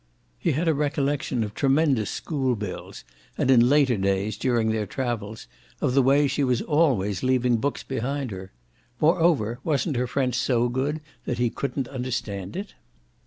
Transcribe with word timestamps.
He 0.39 0.53
had 0.53 0.67
a 0.67 0.73
recollection 0.73 1.43
of 1.43 1.53
tremendous 1.53 2.09
school 2.09 2.55
bills 2.55 3.03
and, 3.37 3.51
in 3.51 3.69
later 3.69 3.97
days, 3.97 4.35
during 4.35 4.71
their 4.71 4.87
travels, 4.87 5.45
of 5.79 5.93
the 5.93 6.01
way 6.01 6.25
she 6.25 6.43
was 6.43 6.63
always 6.63 7.21
leaving 7.21 7.57
books 7.57 7.83
behind 7.83 8.31
her. 8.31 8.51
Moreover 8.99 9.59
wasn't 9.63 9.97
her 9.97 10.07
French 10.07 10.33
so 10.33 10.69
good 10.69 11.01
that 11.25 11.37
he 11.37 11.51
couldn't 11.51 11.87
understand 11.87 12.55
it? 12.55 12.73